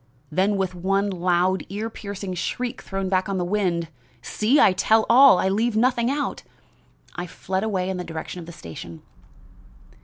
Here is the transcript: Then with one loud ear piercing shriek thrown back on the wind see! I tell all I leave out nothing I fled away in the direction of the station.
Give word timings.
Then 0.31 0.57
with 0.57 0.73
one 0.73 1.11
loud 1.11 1.63
ear 1.69 1.87
piercing 1.87 2.33
shriek 2.33 2.81
thrown 2.81 3.07
back 3.07 3.29
on 3.29 3.37
the 3.37 3.45
wind 3.45 3.89
see! 4.23 4.59
I 4.59 4.73
tell 4.73 5.05
all 5.11 5.37
I 5.37 5.47
leave 5.47 5.77
out 5.77 5.81
nothing 5.81 6.09
I 7.13 7.27
fled 7.27 7.63
away 7.63 7.87
in 7.87 7.97
the 7.97 8.03
direction 8.03 8.39
of 8.39 8.47
the 8.47 8.51
station. 8.51 9.03